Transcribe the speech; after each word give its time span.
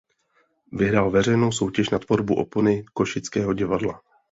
Vyhrál 0.71 1.09
veřejnou 1.11 1.51
soutěž 1.51 1.89
na 1.89 1.99
tvorbu 1.99 2.35
opony 2.35 2.85
Košického 2.93 3.53
divadla. 3.53 4.01